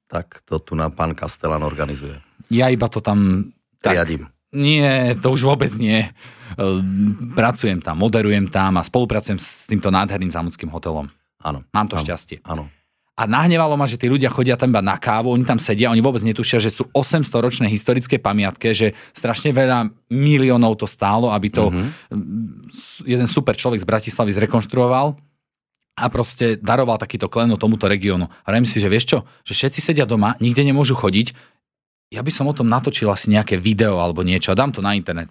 [0.07, 2.19] tak to tu na pán Kastelán organizuje.
[2.51, 3.51] Ja iba to tam...
[3.81, 4.27] Tak, Riadím.
[4.53, 4.83] nie,
[5.23, 6.11] to už vôbec nie.
[6.59, 11.07] Ehm, Pracujem tam, moderujem tam a spolupracujem s týmto nádherným zámodským hotelom.
[11.41, 11.63] Áno.
[11.71, 12.43] Mám to áno, šťastie.
[12.45, 12.69] Áno.
[13.19, 16.01] A nahnevalo ma, že tí ľudia chodia tam iba na kávu, oni tam sedia, oni
[16.01, 21.69] vôbec netušia, že sú 800-ročné historické pamiatke, že strašne veľa miliónov to stálo, aby to
[21.69, 21.77] Mhm.
[21.77, 23.05] mm-hmm.
[23.05, 25.21] jeden super človek z Bratislavy zrekonštruoval
[26.01, 28.25] a proste daroval takýto klenot tomuto regiónu.
[28.25, 31.37] A hovorím si, že vieš čo, že všetci sedia doma, nikde nemôžu chodiť,
[32.11, 34.99] ja by som o tom natočil asi nejaké video alebo niečo a dám to na
[34.99, 35.31] internet.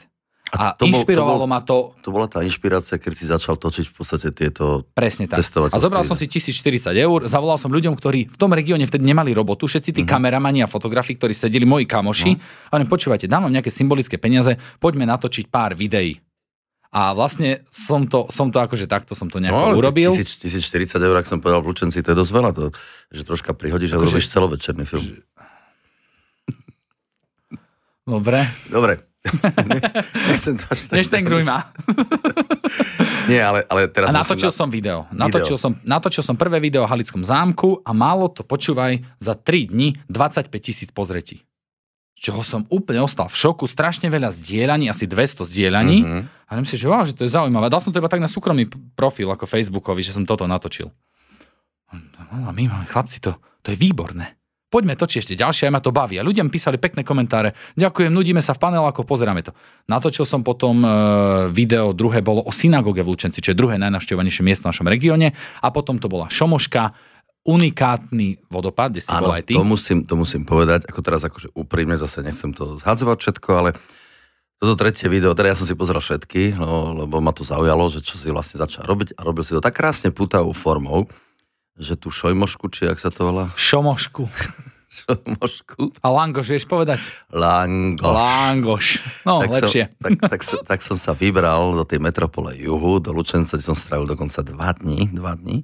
[0.52, 3.54] A, to bol- inšpirovalo to bol- ma to To bola tá inšpirácia, keď si začal
[3.54, 4.90] točiť v podstate tieto...
[4.90, 5.46] Presne tak.
[5.46, 9.30] A zobral som si 1040 eur, zavolal som ľuďom, ktorí v tom regióne vtedy nemali
[9.32, 12.42] robotu, všetci tí kameramani a fotografi, ktorí sedeli, moji kamoši, No.
[12.66, 16.18] a hovorím, počúvajte, dám vám nejaké symbolické peniaze, poďme natočiť pár videí.
[16.90, 20.10] A vlastne som to, som to akože takto som to nejako ale urobil.
[20.10, 22.50] 1000, 1040 eur, ak som povedal v Lučenci, to je dosť veľa.
[22.52, 22.64] To,
[23.08, 25.22] že troška prihodíš a Akože- urobíš celovečerný film.
[28.02, 29.06] Dobre, Dobre.
[30.32, 30.96] Nechcem to až tak...
[31.04, 31.68] neštengruj ma.
[33.32, 35.06] Nie, ale, ale teraz A natočil na- som video.
[35.12, 39.76] Natočil som, natočil som prvé video o Halickom zámku a málo to, počúvaj, za 3
[39.76, 41.44] dní 25 tisíc pozretí.
[42.20, 45.98] Čoho som úplne ostal v šoku, strašne veľa zdieľaní, asi 200 zdieľaní.
[46.04, 46.22] Mhm.
[46.50, 47.70] A myslím že, wow, že to je zaujímavé.
[47.70, 48.66] Dal som to iba tak na súkromný
[48.98, 50.90] profil ako Facebookovi, že som toto natočil.
[51.94, 54.39] No, a my máme, chlapci, to, to je výborné.
[54.70, 56.22] Poďme točiť ešte ďalšie, aj ma to baví.
[56.22, 57.58] A ľudia mi písali pekné komentáre.
[57.74, 59.52] Ďakujem, nudíme sa v panelákoch, pozeráme to.
[59.90, 60.90] Natočil som potom e,
[61.50, 65.34] video, druhé bolo o synagóge v Lučenci, čo je druhé najnavštevovanejšie miesto v našom regióne.
[65.66, 66.94] A potom to bola Šomoška,
[67.50, 69.54] unikátny vodopád, kde si bol Áno, aj ty.
[69.58, 73.70] to musím, to musím povedať, ako teraz akože úprimne, zase nechcem to zhadzovať všetko, ale
[74.60, 78.04] toto tretie video, teda ja som si pozrel všetky, no, lebo ma to zaujalo, že
[78.04, 81.08] čo si vlastne začal robiť a robil si to tak krásne putavou formou,
[81.80, 84.28] že tú šojmošku, či ak sa to volá, Šomošku.
[85.00, 87.00] šojmošku, A Langoš, vieš povedať?
[87.30, 88.04] langoš.
[88.04, 88.88] Langoš.
[89.24, 89.84] No, tak lepšie.
[89.94, 93.66] Som, tak, tak, sa- tak som sa vybral do tej metropole juhu, do Lučenca, kde
[93.66, 95.62] som strávil dokonca dva dní, dva dní.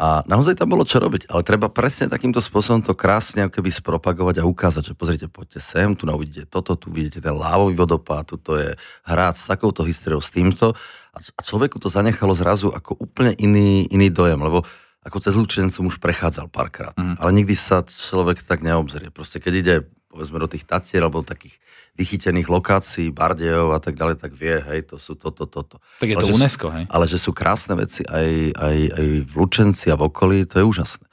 [0.00, 4.40] A naozaj tam bolo čo robiť, ale treba presne takýmto spôsobom to krásne keby spropagovať
[4.40, 8.36] a ukázať, že pozrite, poďte sem, tu uvidíte toto, tu vidíte ten lávový vodopád, tu
[8.40, 8.72] to je
[9.04, 10.72] hrad s takouto históriou, s týmto.
[11.12, 14.64] A, a človeku to zanechalo zrazu ako úplne iný, iný dojem, lebo
[15.00, 17.16] ako cez Lučenec som už prechádzal párkrát, Mhm.
[17.16, 19.08] ale nikdy sa človek tak neobzrie.
[19.08, 19.74] Proste keď ide
[20.10, 21.54] povedzme do tých Tatier alebo do takých
[21.94, 25.78] vychytených lokácií, Bardejov a tak ďalej, tak vie, hej, to sú toto, toto.
[26.02, 26.84] Tak je Ale to UNESCO, hej?
[26.90, 30.64] Ale že sú krásne veci aj, aj, aj v Lučenci a v okolí, to je
[30.66, 31.06] úžasné.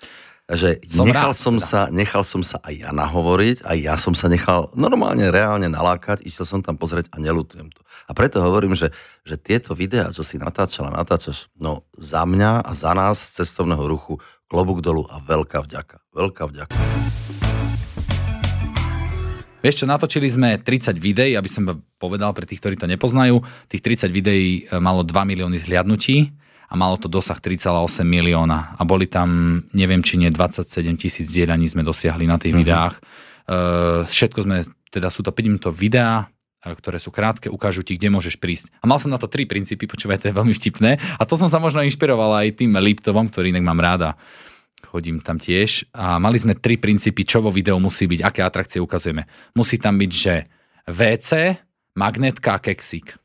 [0.48, 1.68] Takže Som nechal, rád, som teda.
[1.68, 6.24] sa, nechal som sa aj ja nahovoriť, aj ja som sa nechal normálne, reálne nalákať,
[6.24, 7.84] išiel som tam pozrieť a nelutujem to.
[8.08, 8.96] A preto hovorím, že,
[9.28, 13.44] že tieto videá, čo si natáčal a natáčaš, no za mňa a za nás z
[13.44, 16.00] cestovného ruchu klobúk dolu a veľká vďaka.
[16.16, 16.76] Veľká vďaka.
[19.60, 23.44] Vieš čo, natočili sme 30 videí, aby som povedal pre tých, ktorí to nepoznajú.
[23.68, 26.32] Tých 30 videí e, malo 2 milióny zhliadnutí
[26.68, 28.76] a malo to dosah 3,8 milióna.
[28.76, 30.68] A boli tam, neviem či nie, 27
[31.00, 32.62] tisíc dielaní sme dosiahli na tých uh-huh.
[32.64, 32.96] videách.
[33.48, 36.28] Uh, všetko sme, teda sú to 5 minútov videá,
[36.60, 38.68] ktoré sú krátke, ukážu ti, kde môžeš prísť.
[38.84, 41.00] A mal som na to tri princípy, počúvaj, to je veľmi vtipné.
[41.16, 44.20] A to som sa možno inšpiroval aj tým Liptovom, ktorý inak mám ráda.
[44.84, 45.88] Chodím tam tiež.
[45.96, 49.24] A mali sme tri princípy, čo vo videu musí byť, aké atrakcie ukazujeme.
[49.56, 50.34] Musí tam byť, že
[50.92, 51.56] WC,
[51.96, 53.16] magnetka a keksík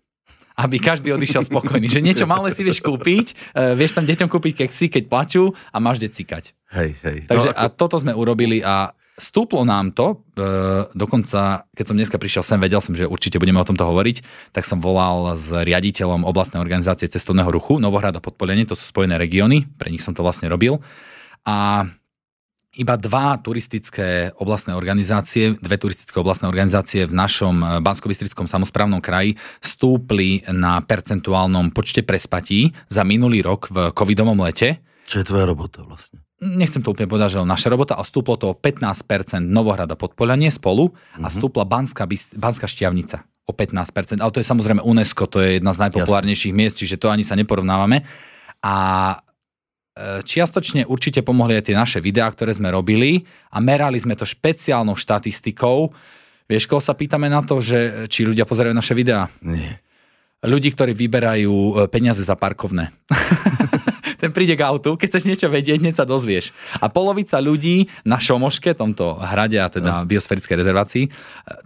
[0.56, 1.88] aby každý odišiel spokojný.
[1.88, 5.76] Že niečo malé si vieš kúpiť, uh, vieš tam deťom kúpiť keksy, keď plačú a
[5.80, 6.44] máš kde cikať.
[6.72, 7.18] Hej, hej.
[7.28, 7.60] Takže no, ako...
[7.60, 10.48] a toto sme urobili a Stúplo nám to, e,
[10.96, 14.24] dokonca keď som dneska prišiel sem, vedel som, že určite budeme o tomto hovoriť,
[14.56, 19.20] tak som volal s riaditeľom oblastnej organizácie cestovného ruchu Novohrad a Podpolenie, to sú spojené
[19.20, 20.80] regióny, pre nich som to vlastne robil.
[21.44, 21.86] A
[22.72, 28.08] iba dva turistické oblastné organizácie, dve turistické oblastné organizácie v našom e, bansko
[28.48, 34.80] samozprávnom kraji stúpli na percentuálnom počte prespatí za minulý rok v covidovom lete.
[35.04, 36.24] Čo je tvoja robota vlastne?
[36.42, 39.06] nechcem to úplne povedať, že naša robota a stúplo to o 15%
[39.46, 41.34] Novohrada Podpolianie spolu a mhm.
[41.38, 45.86] stúpla Banská, Banská šťavnica o 15%, ale to je samozrejme UNESCO, to je jedna z
[45.86, 48.06] najpopulárnejších miest, čiže to ani sa neporovnávame.
[48.62, 48.74] A
[49.98, 54.96] čiastočne určite pomohli aj tie naše videá, ktoré sme robili a merali sme to špeciálnou
[54.96, 55.92] štatistikou.
[56.48, 59.28] Vieš, koho sa pýtame na to, že či ľudia pozerajú naše videá?
[59.44, 59.84] Nie.
[60.42, 62.90] Ľudí, ktorí vyberajú e, peniaze za parkovné.
[64.22, 66.50] ten príde k autu, keď chceš niečo vedieť, hneď sa dozvieš.
[66.82, 70.06] A polovica ľudí na Šomoške, tomto hrade a teda no.
[70.08, 71.04] biosférickej rezervácii,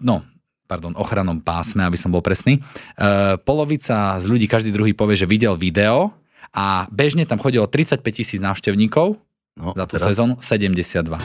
[0.00, 0.24] no,
[0.66, 2.58] pardon, ochrannom pásme, aby som bol presný,
[2.98, 6.16] uh, polovica z ľudí, každý druhý povie, že videl video
[6.52, 9.18] a bežne tam chodilo 35 tisíc návštevníkov
[9.58, 10.06] no, za tú teraz...
[10.14, 11.18] sezónu, 72.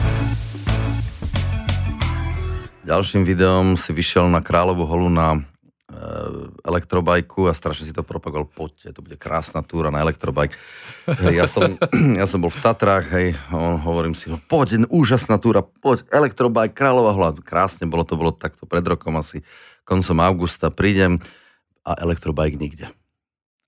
[2.82, 5.46] Ďalším videom si vyšiel na Kráľovú holu na
[5.92, 10.56] Eh, elektrobajku a strašne si to propagoval, poďte, to bude krásna túra na elektrobajk.
[11.04, 11.76] Hej, ja, som,
[12.20, 16.72] ja som bol v Tatrách, hej, on, hovorím si, no, poď, úžasná túra, poď, elektrobajk,
[16.72, 19.44] Kráľová hľad, krásne bolo to, bolo takto pred rokom asi,
[19.84, 21.20] koncom augusta prídem
[21.84, 22.88] a elektrobajk nikde.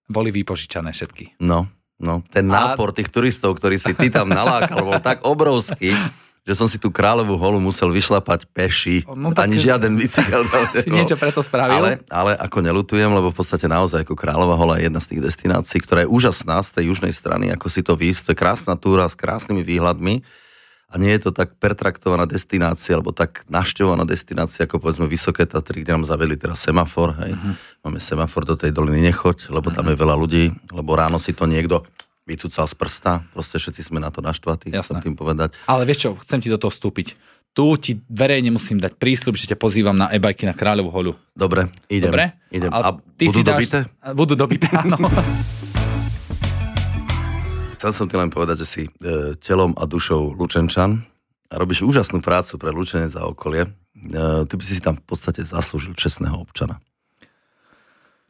[0.04, 1.40] Boli vypožičané všetky.
[1.40, 2.96] No, no, ten nápor a...
[2.96, 5.96] tých turistov, ktorý si ty tam nalákal, bol tak obrovský,
[6.44, 9.08] že som si tú kráľovú holu musel vyšlapať peši.
[9.08, 10.44] No, tak, Ani žiaden bicykel.
[10.84, 11.80] si niečo preto spravil.
[11.80, 15.24] Ale, ale ako nelutujem, lebo v podstate naozaj ako kráľová hola je jedna z tých
[15.24, 18.20] destinácií, ktorá je úžasná z tej južnej strany, ako si to výsť.
[18.28, 20.20] To je krásna túra s krásnymi výhľadmi.
[20.94, 25.83] A nie je to tak pertraktovaná destinácia, alebo tak našťovaná destinácia, ako povedzme Vysoké Tatry,
[25.83, 27.18] kde nám zaveli teraz semafor.
[27.18, 27.35] Hej.
[27.35, 27.59] Uh-huh.
[27.83, 31.50] Máme semafor do tej doliny nechoď, lebo tam je veľa ľudí, lebo ráno si to
[31.50, 31.83] niekto
[32.30, 35.52] vycúcal z prsta, proste všetci sme na to naštvatí, chcem tým povedať.
[35.66, 37.18] Ale vieš čo, chcem ti do toho vstúpiť.
[37.54, 41.12] Tu ti verejne musím dať prísľub, že ťa pozývam na e-bajky na Kráľovú holu.
[41.35, 42.11] Dobre, idem.
[42.11, 42.38] Dobre?
[42.54, 42.70] idem.
[42.70, 43.59] A, ty budú si dáš...
[43.59, 43.78] dobité?
[44.14, 44.98] Budú dobité, áno.
[47.84, 51.04] Chcel som ti len povedať, že si e, telom a dušou Lučenčan
[51.52, 53.68] a robíš úžasnú prácu pre Lučenec za okolie.
[53.68, 53.70] E,
[54.48, 56.80] ty by si si tam v podstate zaslúžil čestného občana.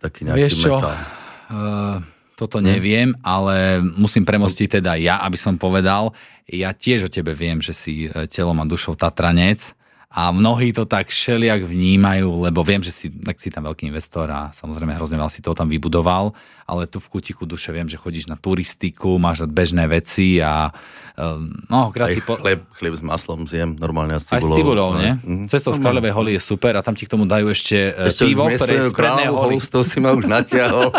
[0.02, 0.74] Taký nejaký Vieš čo?
[0.82, 2.02] Uh,
[2.34, 6.10] toto neviem, ale musím premostiť teda ja, aby som povedal,
[6.50, 9.70] ja tiež o tebe viem, že si e, telom a dušou Tatranec
[10.14, 14.30] a mnohí to tak šeliak vnímajú, lebo viem, že si, tak si tam veľký investor
[14.30, 16.30] a samozrejme hrozne veľa si toho tam vybudoval,
[16.70, 20.70] ale tu v kutiku duše viem, že chodíš na turistiku, máš bežné veci a
[21.18, 22.38] um, no, krát po...
[22.38, 24.38] chlieb, chlieb s maslom zjem, normálne s cibulou.
[24.38, 25.12] Aj s cibulou, nie?
[25.18, 25.46] Mm-hmm.
[25.50, 28.22] Cestou z Kráľovej holy je super a tam ti k tomu dajú ešte, e, ešte
[28.22, 28.96] pivo, ktoré je z
[29.34, 29.58] holy.
[29.58, 30.94] to si ma už natiahol.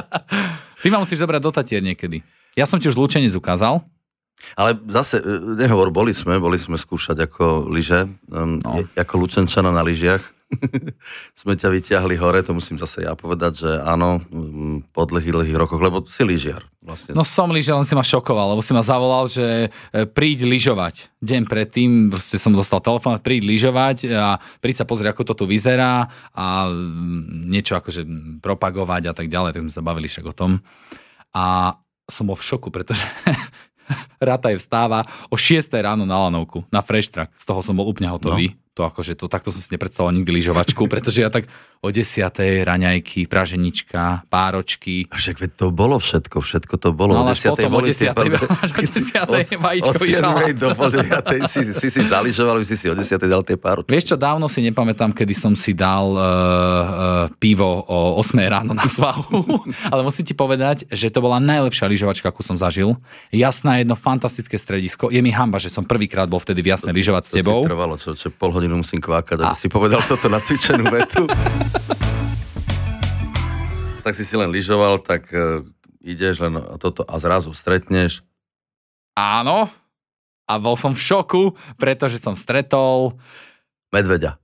[0.86, 2.22] Ty ma musíš zobrať do Tatier niekedy.
[2.54, 3.82] Ja som ti už Lučenec ukázal.
[4.54, 5.24] Ale zase, e,
[5.58, 8.84] nehovor, boli sme, boli sme skúšať ako lyže, um, no.
[8.94, 10.36] ako Lučenčana na lyžiach.
[11.40, 14.22] sme ťa vyťahli hore, to musím zase ja povedať, že áno,
[14.94, 16.62] po dlhých, dlhých rokoch, lebo si lyžiar.
[16.78, 17.18] Vlastne.
[17.18, 21.10] No som lyžiar, len si ma šokoval, lebo si ma zavolal, že e, príď lyžovať.
[21.18, 25.44] Deň predtým proste som dostal telefón, príď lyžovať a príď sa pozrieť, ako to tu
[25.50, 26.70] vyzerá a
[27.50, 28.06] niečo akože
[28.38, 30.62] propagovať a tak ďalej, tak sme sa bavili však o tom.
[31.34, 31.74] A
[32.06, 33.02] som bol v šoku, pretože
[34.28, 37.30] Rataj vstáva o 6 ráno na lanovku, na fresh track.
[37.34, 38.54] Z toho som bol úplne hotový.
[38.54, 41.48] No to akože to, takto som si nepredstavoval nikdy lyžovačku, pretože ja tak
[41.80, 42.28] o 10.
[42.66, 45.08] raňajky, praženička, páročky.
[45.08, 47.16] A však to bolo všetko, všetko to bolo.
[47.16, 47.56] No, o 10.
[47.56, 48.12] potom o 10.
[48.64, 49.56] Až o 10.
[49.56, 50.40] vajíčko vyšala.
[50.52, 51.48] do pol 9.
[51.48, 53.16] si, si, si zaližoval, si si o 10.
[53.24, 53.88] dal tie páročky.
[53.88, 58.76] Vieš čo, dávno si nepamätám, kedy som si dal uh, uh, pivo o 8 ráno
[58.76, 62.98] na svahu, ale musím ti povedať, že to bola najlepšia lyžovačka, akú som zažil.
[63.32, 65.08] Jasná jedno fantastické stredisko.
[65.08, 67.62] Je mi hamba, že som prvýkrát bol vtedy v jasné lyžovať s tebou.
[67.62, 69.62] To trvalo, čo, čo pol hodinu musím kvákať, aby a...
[69.62, 71.30] si povedal toto na cvičenú vetu.
[74.02, 75.62] tak si si len lyžoval, tak uh,
[76.02, 78.26] ideš len toto a zrazu stretneš.
[79.14, 79.70] Áno.
[80.46, 81.42] A bol som v šoku,
[81.78, 83.18] pretože som stretol...
[83.90, 84.38] Medveďa.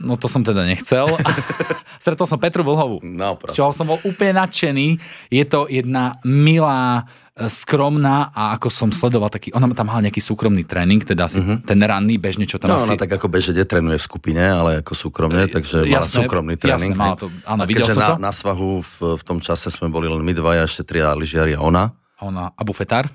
[0.00, 1.08] No to som teda nechcel.
[2.02, 2.98] Stretol som Petru Vlhovú.
[3.04, 3.54] No, prosím.
[3.54, 4.98] Čo som bol úplne nadšený.
[5.30, 10.20] Je to jedna milá E, skromná a ako som sledoval taký, ona tam mala nejaký
[10.20, 11.64] súkromný tréning, teda asi uh-huh.
[11.64, 12.92] ten ranný bežne, čo tam no, asi...
[12.92, 16.92] ona tak ako bežne netrenuje v skupine, ale ako súkromne, takže jasné, mala súkromný tréning.
[16.92, 18.14] Jasné, mala to, áno, videl som na, to.
[18.20, 21.64] na svahu v, v tom čase sme boli len my dvaja, ešte tria lyžiari a
[21.64, 21.96] ona.
[22.20, 23.08] Ona a bufetár,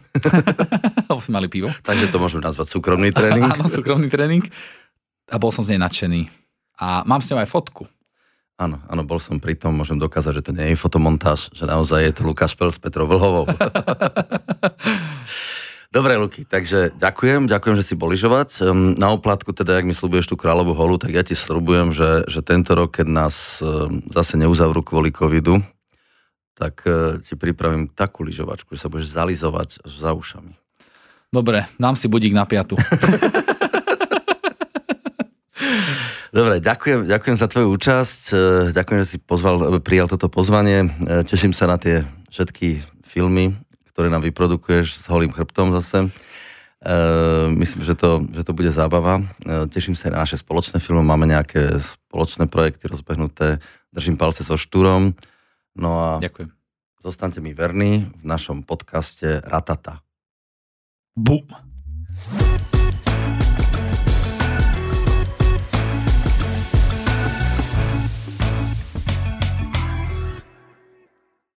[1.14, 1.70] lebo sme mali pivo.
[1.86, 3.46] Takže to môžeme nazvať súkromný tréning.
[3.54, 4.42] áno, súkromný tréning.
[5.30, 6.26] A bol som z nej nadšený.
[6.82, 7.86] A mám s ňou aj fotku.
[8.58, 12.10] Áno, áno, bol som pri tom, môžem dokázať, že to nie je fotomontáž, že naozaj
[12.10, 13.46] je to Lukáš Pel s Petrou Vlhovou.
[15.94, 18.66] Dobre, Luky, takže ďakujem, ďakujem, že si bol lyžovať.
[18.66, 22.26] Ehm, na oplatku, teda, ak mi slúbuješ tú kráľovú holu, tak ja ti slúbujem, že,
[22.26, 25.62] že tento rok, keď nás ehm, zase neuzavrú kvôli covidu,
[26.58, 30.58] tak e, ti pripravím takú lyžovačku, že sa budeš zalizovať za ušami.
[31.30, 32.74] Dobre, dám si budík na piatu.
[36.38, 38.22] Dobre, ďakujem, ďakujem za tvoju účasť.
[38.30, 38.36] E,
[38.70, 40.86] ďakujem, že si pozval, e, prijal toto pozvanie.
[40.86, 43.58] E, teším sa na tie všetky filmy,
[43.90, 46.14] ktoré nám vyprodukuješ s holým chrbtom zase.
[47.58, 49.26] myslím, že to, že to bude zábava.
[49.74, 51.02] teším sa na naše spoločné filmy.
[51.02, 53.58] Máme nejaké spoločné projekty rozbehnuté.
[53.90, 55.18] Držím palce so Štúrom.
[55.74, 56.54] No a Ďakujem.
[57.02, 60.06] zostaňte mi verní v našom podcaste Ratata.
[61.18, 61.67] Bum.